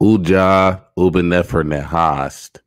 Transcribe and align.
Uja 0.00 0.80
Ubenefer 0.96 1.64
Nehast. 1.64 2.60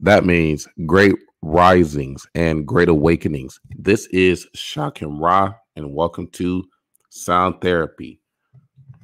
That 0.00 0.24
means 0.24 0.66
great 0.86 1.14
risings 1.42 2.26
and 2.34 2.66
great 2.66 2.88
awakenings. 2.88 3.60
This 3.76 4.06
is 4.06 4.46
Shakim 4.56 5.20
Ra, 5.20 5.52
and 5.76 5.92
welcome 5.92 6.28
to 6.28 6.64
Sound 7.10 7.60
Therapy. 7.60 8.22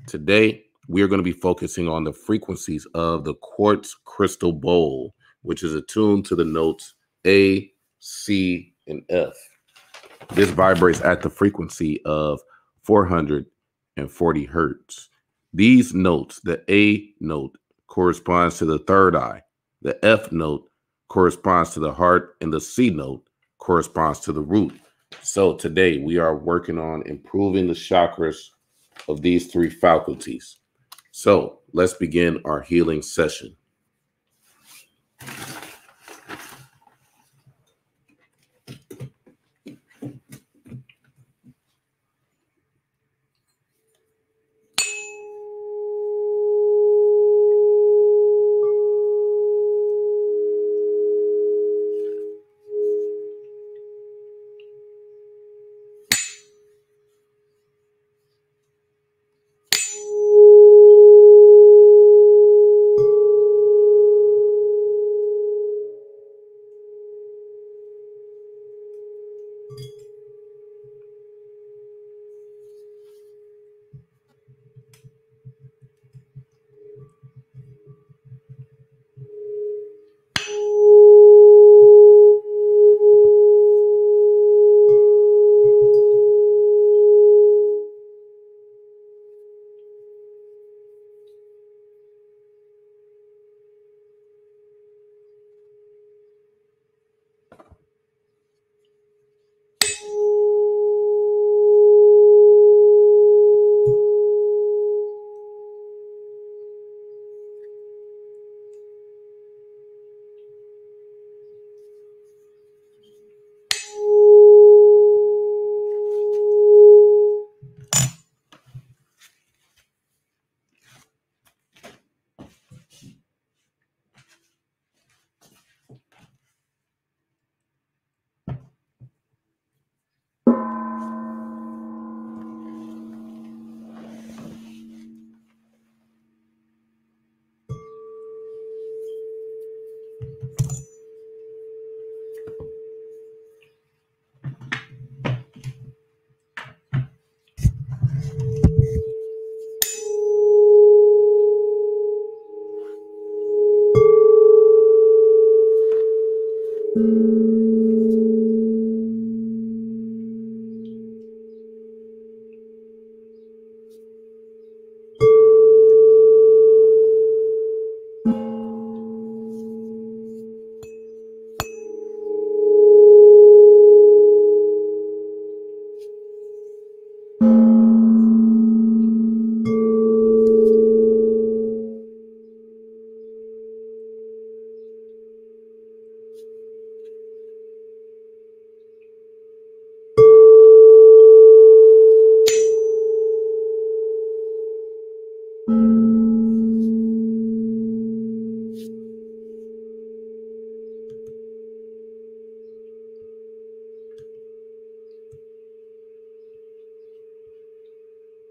Today, 0.07 0.65
we 0.89 1.03
are 1.03 1.09
going 1.09 1.19
to 1.19 1.23
be 1.23 1.33
focusing 1.33 1.89
on 1.89 2.05
the 2.05 2.13
frequencies 2.15 2.87
of 2.95 3.25
the 3.25 3.35
quartz 3.35 3.95
crystal 4.07 4.55
bowl, 4.55 5.15
which 5.43 5.63
is 5.63 5.75
attuned 5.75 6.25
to 6.25 6.35
the 6.35 6.47
notes 6.47 6.95
A, 7.27 7.71
C, 7.99 8.73
and 8.87 9.03
F. 9.11 9.35
This 10.31 10.49
vibrates 10.49 11.03
at 11.03 11.21
the 11.21 11.29
frequency 11.29 12.01
of 12.07 12.41
440 12.85 14.45
hertz. 14.47 15.11
These 15.55 15.93
notes, 15.93 16.41
the 16.41 16.65
A 16.71 17.11
note 17.21 17.59
corresponds 17.87 18.59
to 18.59 18.65
the 18.65 18.79
third 18.79 19.15
eye, 19.15 19.43
the 19.83 20.03
F 20.05 20.33
note 20.33 20.71
corresponds 21.09 21.75
to 21.75 21.81
the 21.81 21.93
heart, 21.93 22.37
and 22.41 22.51
the 22.53 22.61
C 22.61 22.89
note 22.89 23.29
corresponds 23.59 24.21
to 24.21 24.33
the 24.33 24.41
root. 24.41 24.73
So 25.21 25.55
today 25.55 25.99
we 25.99 26.17
are 26.17 26.37
working 26.37 26.79
on 26.79 27.03
improving 27.03 27.67
the 27.67 27.75
chakras 27.75 28.39
of 29.09 29.21
these 29.21 29.53
three 29.53 29.69
faculties. 29.69 30.59
So 31.11 31.61
let's 31.75 31.95
begin 31.95 32.41
our 32.47 32.63
healing 32.63 33.03
session. 33.03 33.55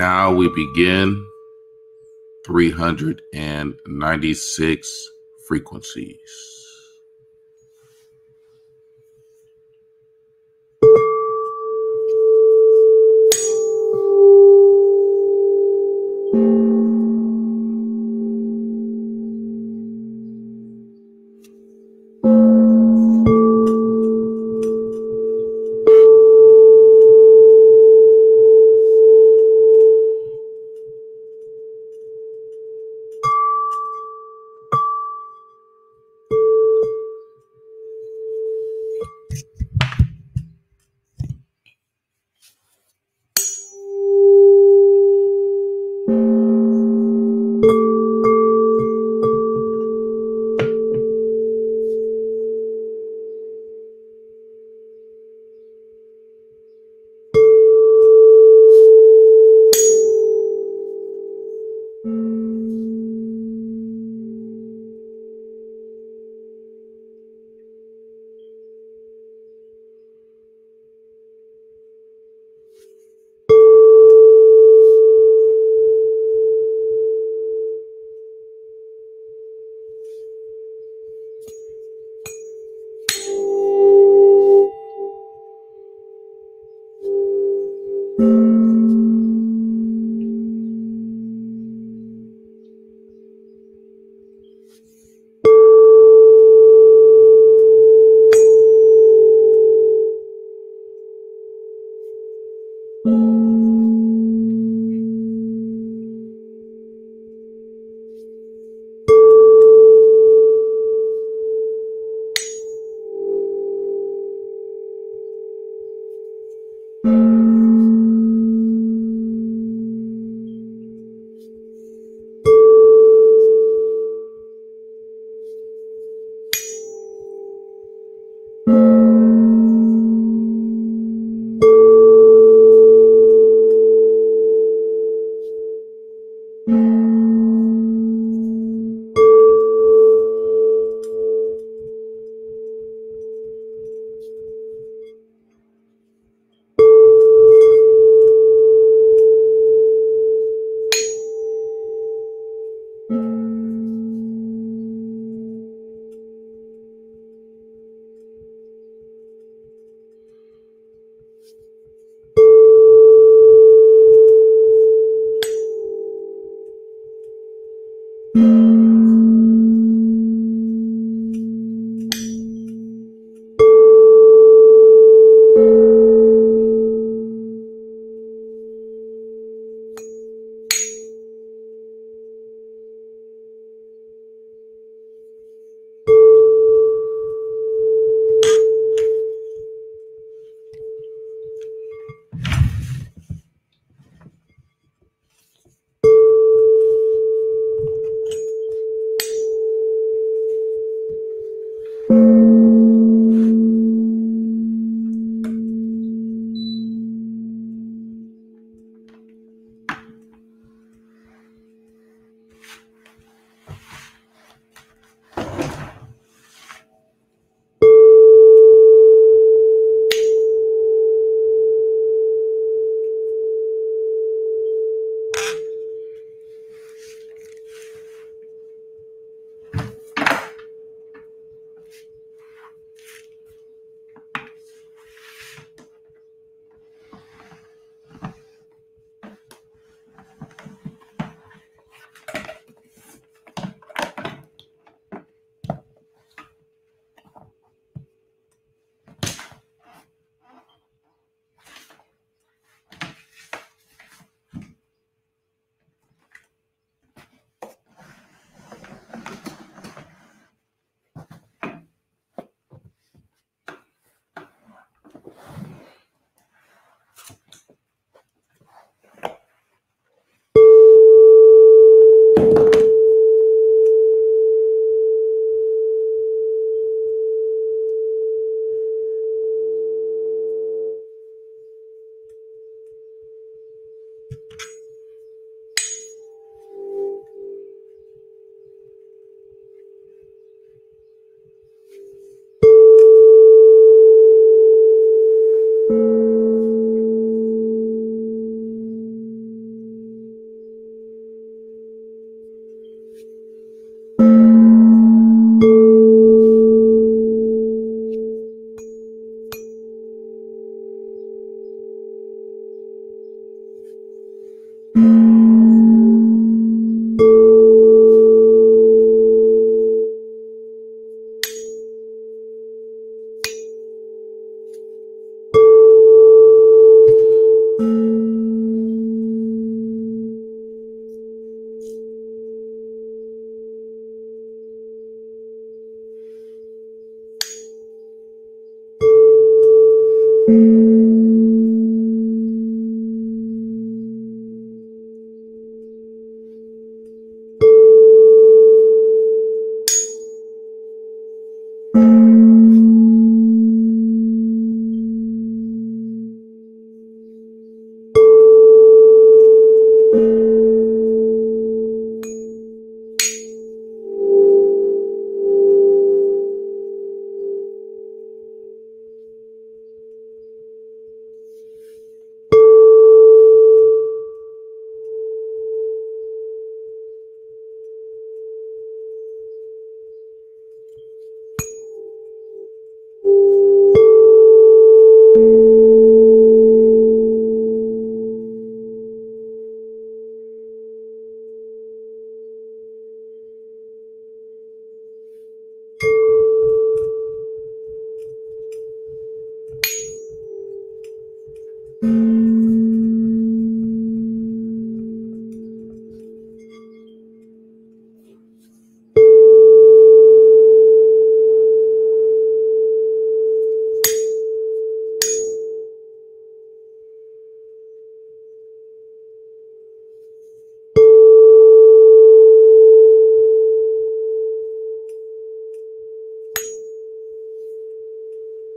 Now 0.00 0.32
we 0.32 0.48
begin 0.48 1.28
396 2.44 5.12
frequencies. 5.36 6.59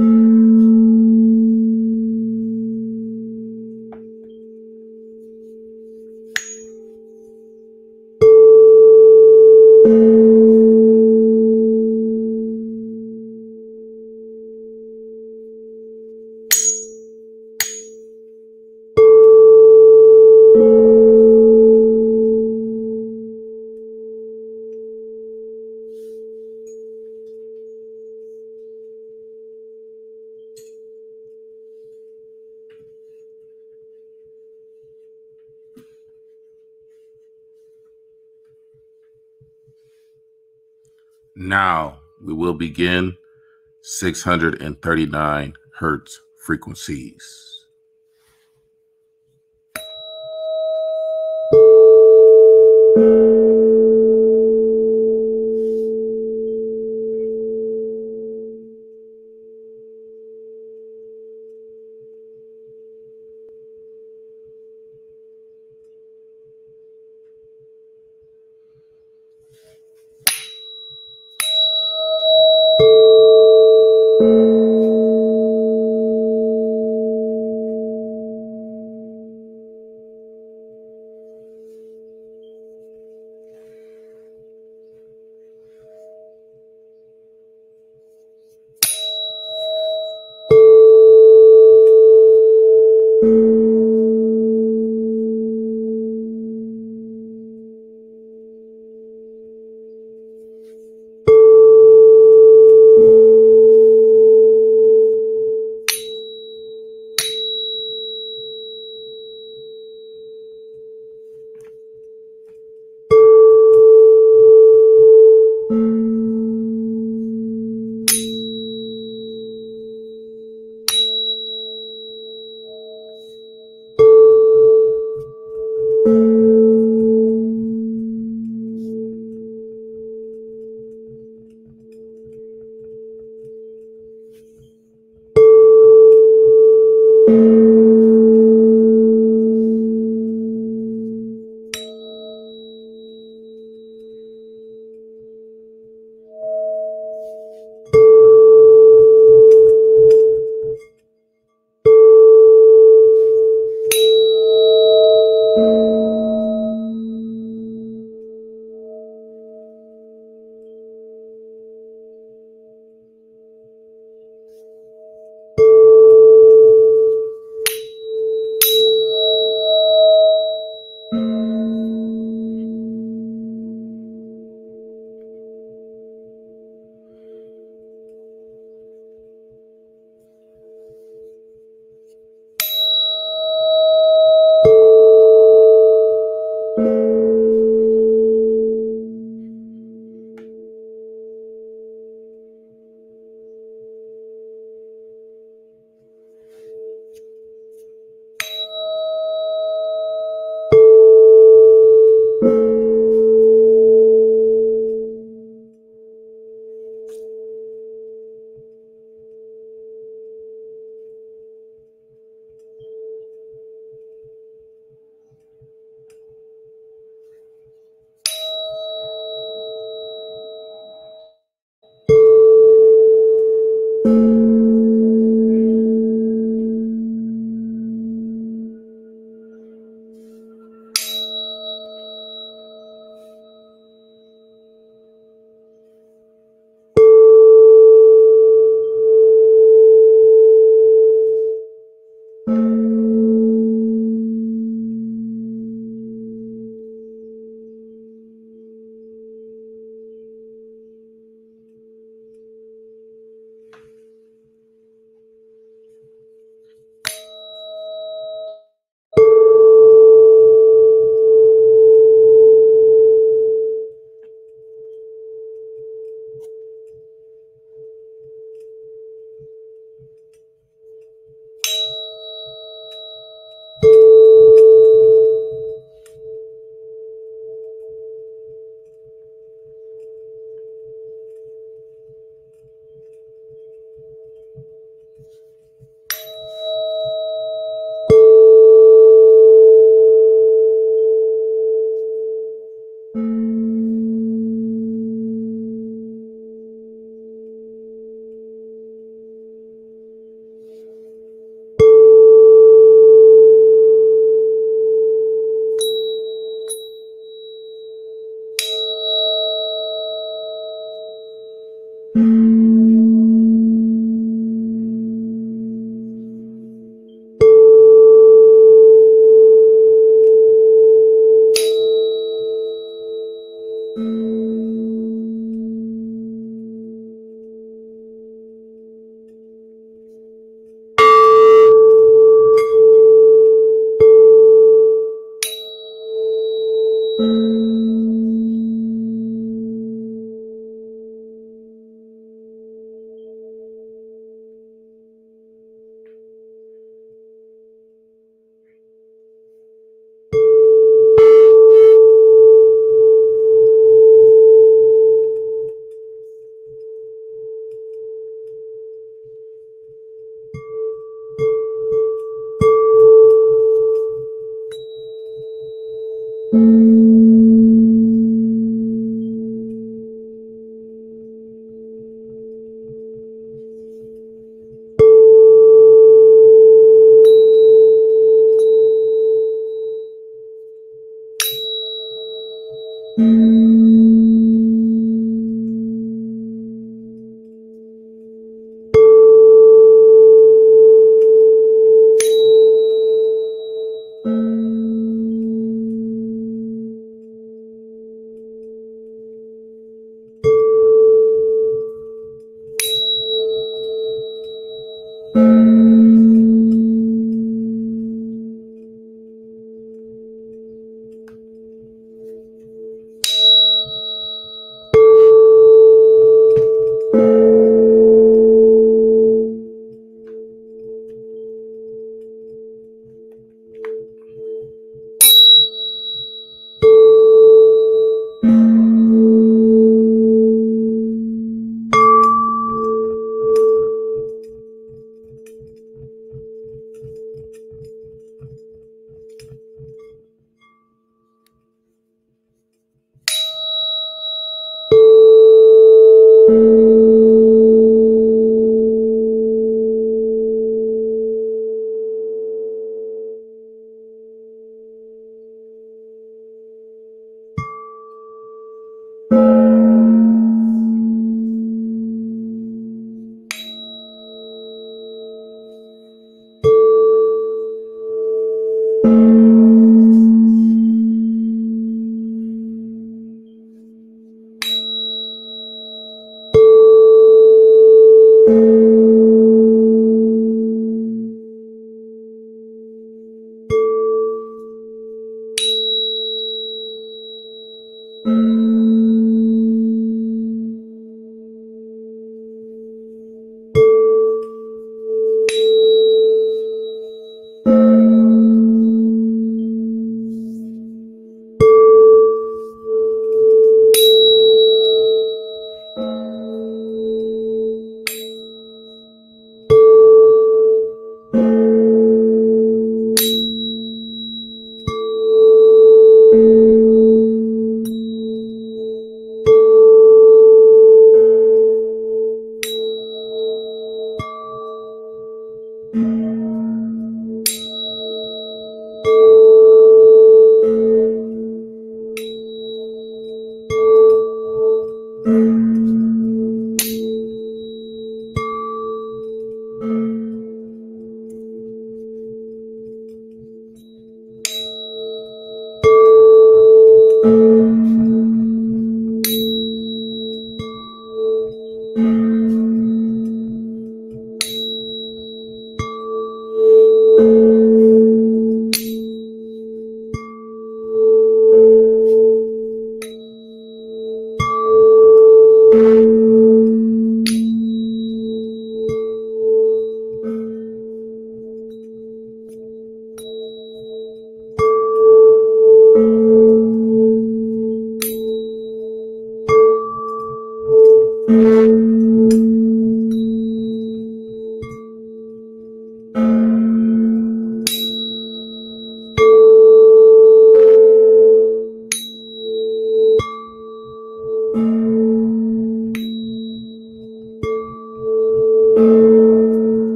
Mm-hmm. 0.00 0.33
Will 42.54 42.58
begin 42.58 43.16
639 43.82 45.54
hertz 45.80 46.20
frequencies. 46.46 47.53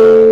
you. 0.00 0.29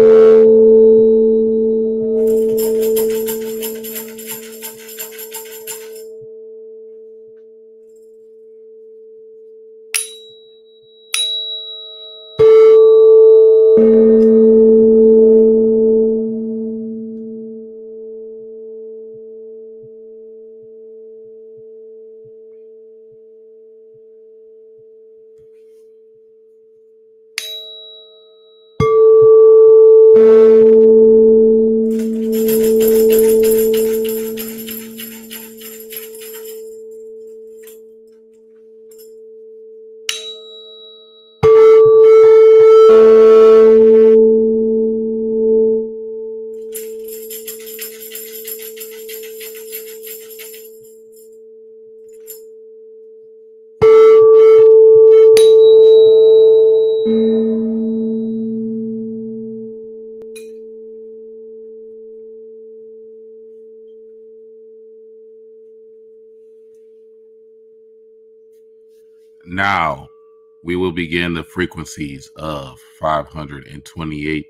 began 70.98 71.32
the 71.32 71.44
frequencies 71.44 72.28
of 72.34 72.80
528 72.98 74.46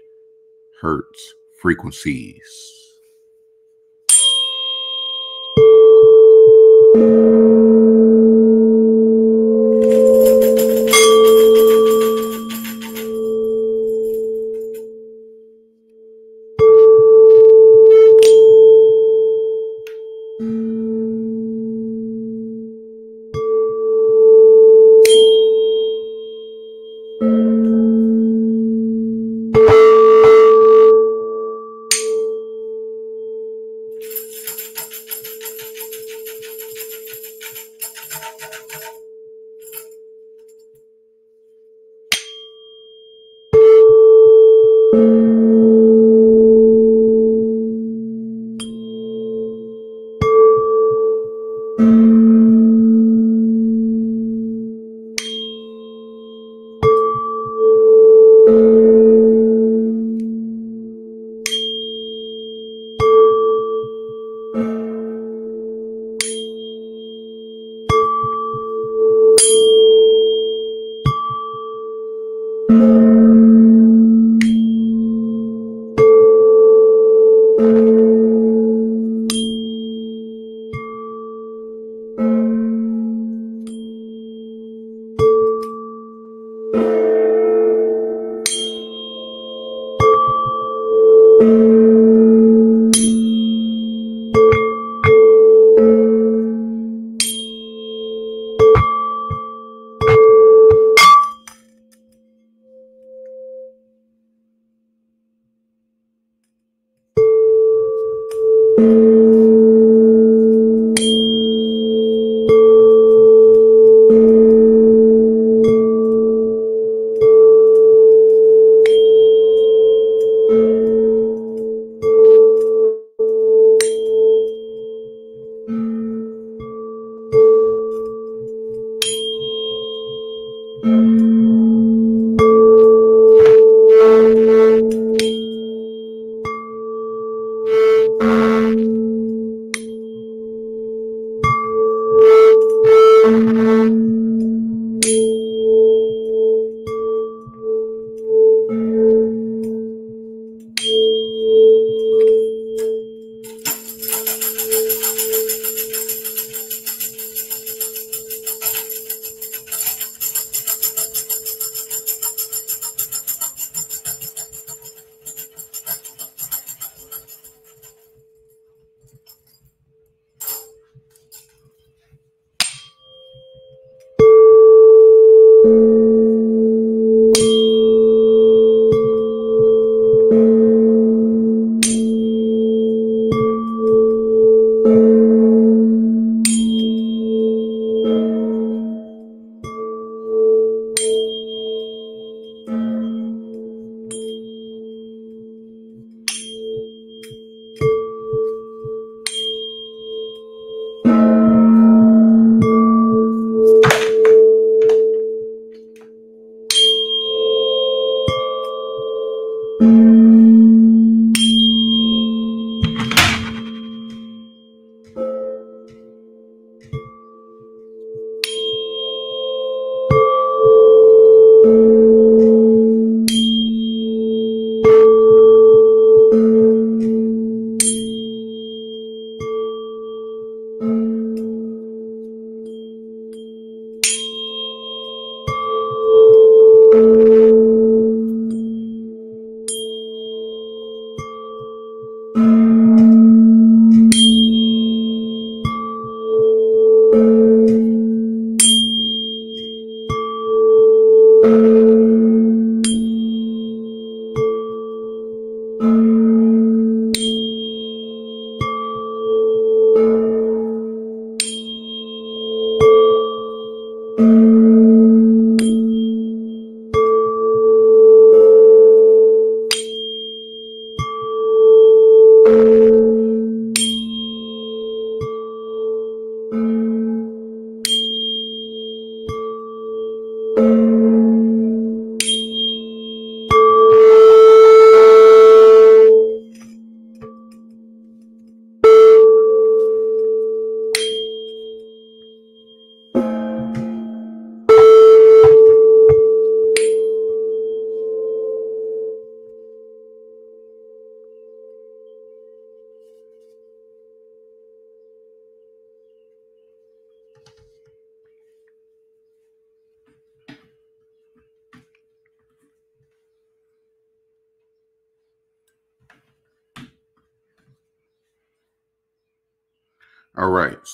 hertz 0.80 1.34
frequencies. 1.60 2.94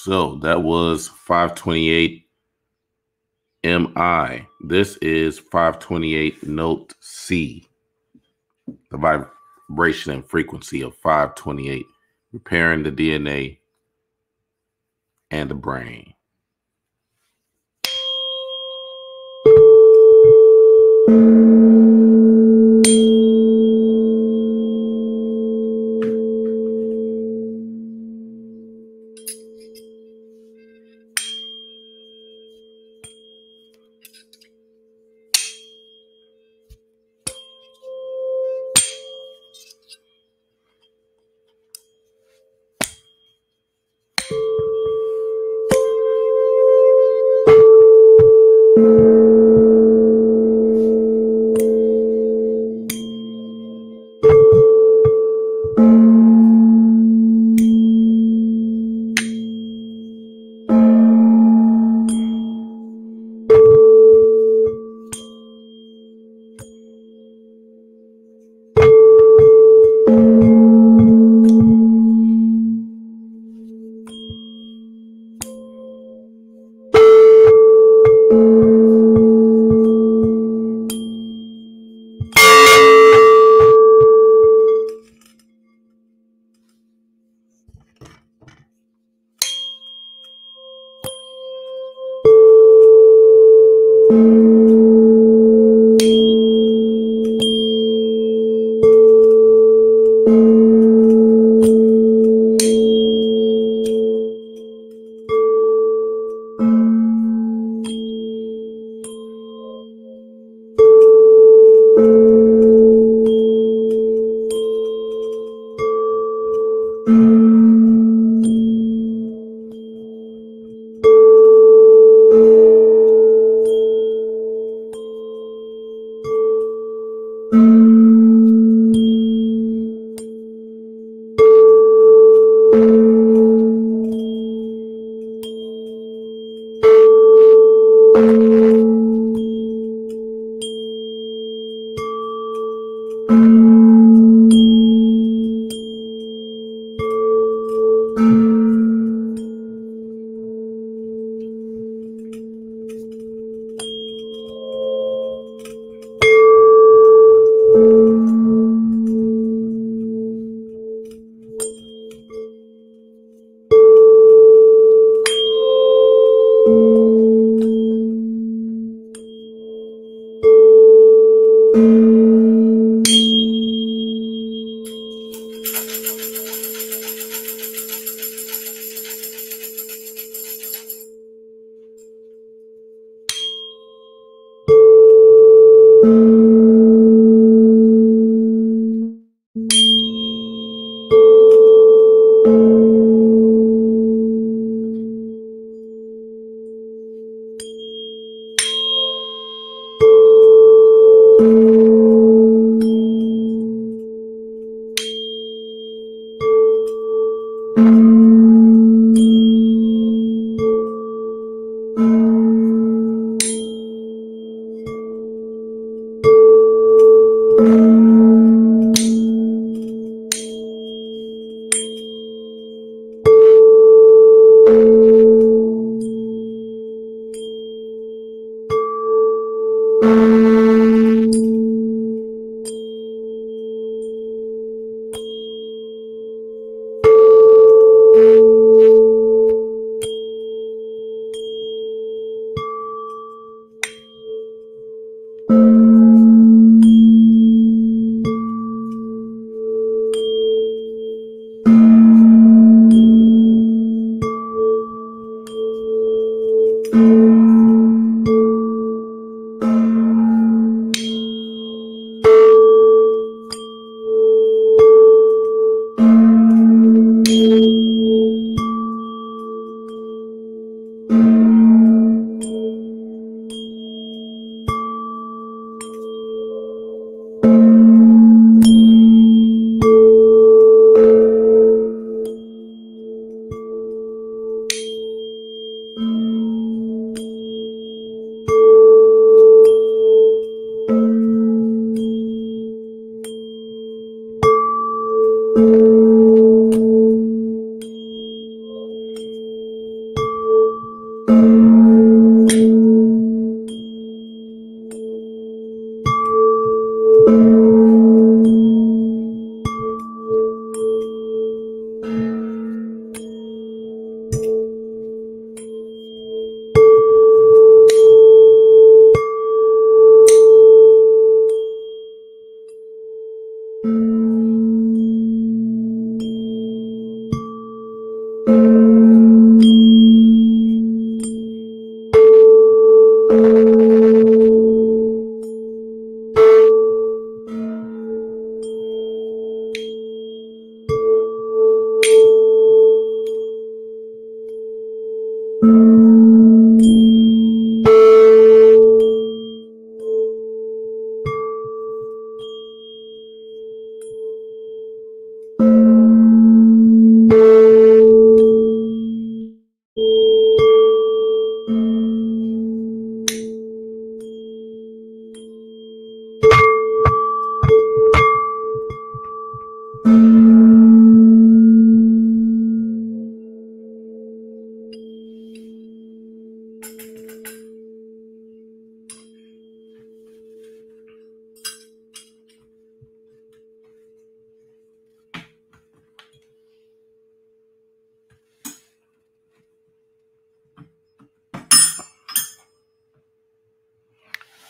So 0.05 0.35
that 0.43 0.63
was 0.63 1.09
528 1.09 2.27
MI. 3.65 4.47
This 4.61 4.99
is 4.99 5.39
528 5.39 6.47
note 6.47 6.93
C. 7.01 7.67
The 8.91 8.99
vibration 9.71 10.13
and 10.13 10.29
frequency 10.29 10.83
of 10.83 10.95
528, 10.97 11.87
repairing 12.35 12.83
the 12.83 12.93
DNA 12.93 13.61
and 15.31 15.51
the 15.51 15.55
brain. 15.55 16.13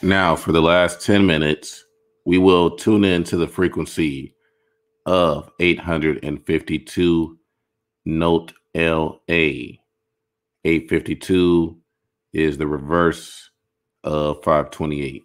Now, 0.04 0.36
for 0.36 0.52
the 0.52 0.60
last 0.60 1.00
10 1.00 1.24
minutes, 1.24 1.82
we 2.26 2.36
will 2.36 2.76
tune 2.76 3.04
in 3.04 3.24
to 3.24 3.38
the 3.38 3.48
frequency 3.48 4.34
of 5.06 5.50
852 5.60 7.38
note 8.04 8.52
LA. 8.74 9.16
852 10.66 11.78
is 12.34 12.58
the 12.58 12.66
reverse 12.66 13.48
of 14.02 14.44
528. 14.44 15.24